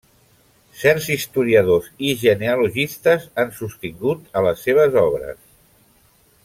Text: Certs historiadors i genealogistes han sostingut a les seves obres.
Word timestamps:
Certs 0.83 1.09
historiadors 1.15 1.89
i 2.11 2.15
genealogistes 2.23 3.29
han 3.43 3.55
sostingut 3.61 4.27
a 4.41 4.47
les 4.49 4.65
seves 4.69 4.99
obres. 5.07 5.41